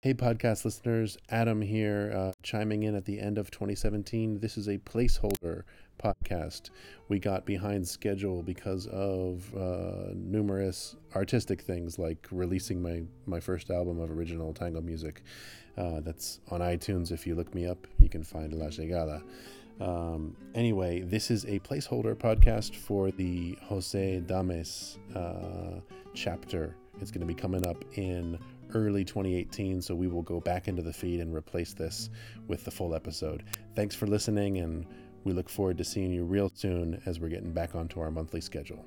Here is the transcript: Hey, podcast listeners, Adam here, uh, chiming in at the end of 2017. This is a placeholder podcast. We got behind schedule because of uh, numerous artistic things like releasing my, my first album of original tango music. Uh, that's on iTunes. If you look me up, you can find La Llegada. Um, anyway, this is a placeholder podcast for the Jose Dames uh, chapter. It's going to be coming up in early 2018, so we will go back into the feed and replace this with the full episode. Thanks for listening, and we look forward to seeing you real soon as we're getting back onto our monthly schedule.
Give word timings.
Hey, 0.00 0.14
podcast 0.14 0.64
listeners, 0.64 1.18
Adam 1.28 1.60
here, 1.60 2.12
uh, 2.14 2.32
chiming 2.44 2.84
in 2.84 2.94
at 2.94 3.04
the 3.04 3.18
end 3.18 3.36
of 3.36 3.50
2017. 3.50 4.38
This 4.38 4.56
is 4.56 4.68
a 4.68 4.78
placeholder 4.78 5.64
podcast. 6.00 6.70
We 7.08 7.18
got 7.18 7.44
behind 7.44 7.88
schedule 7.88 8.44
because 8.44 8.86
of 8.86 9.52
uh, 9.56 10.12
numerous 10.14 10.94
artistic 11.16 11.62
things 11.62 11.98
like 11.98 12.28
releasing 12.30 12.80
my, 12.80 13.02
my 13.26 13.40
first 13.40 13.70
album 13.70 13.98
of 13.98 14.12
original 14.12 14.54
tango 14.54 14.80
music. 14.80 15.24
Uh, 15.76 15.98
that's 15.98 16.38
on 16.48 16.60
iTunes. 16.60 17.10
If 17.10 17.26
you 17.26 17.34
look 17.34 17.52
me 17.52 17.66
up, 17.66 17.84
you 17.98 18.08
can 18.08 18.22
find 18.22 18.52
La 18.52 18.66
Llegada. 18.66 19.20
Um, 19.80 20.36
anyway, 20.54 21.00
this 21.00 21.28
is 21.28 21.44
a 21.46 21.58
placeholder 21.58 22.14
podcast 22.14 22.76
for 22.76 23.10
the 23.10 23.58
Jose 23.62 24.20
Dames 24.20 24.96
uh, 25.16 25.80
chapter. 26.14 26.76
It's 27.00 27.10
going 27.10 27.20
to 27.20 27.26
be 27.26 27.34
coming 27.34 27.66
up 27.66 27.84
in 27.96 28.38
early 28.74 29.04
2018, 29.04 29.82
so 29.82 29.94
we 29.94 30.08
will 30.08 30.22
go 30.22 30.40
back 30.40 30.68
into 30.68 30.82
the 30.82 30.92
feed 30.92 31.20
and 31.20 31.34
replace 31.34 31.72
this 31.72 32.10
with 32.46 32.64
the 32.64 32.70
full 32.70 32.94
episode. 32.94 33.44
Thanks 33.74 33.94
for 33.94 34.06
listening, 34.06 34.58
and 34.58 34.86
we 35.24 35.32
look 35.32 35.48
forward 35.48 35.78
to 35.78 35.84
seeing 35.84 36.12
you 36.12 36.24
real 36.24 36.50
soon 36.54 37.00
as 37.06 37.20
we're 37.20 37.28
getting 37.28 37.52
back 37.52 37.74
onto 37.74 38.00
our 38.00 38.10
monthly 38.10 38.40
schedule. 38.40 38.84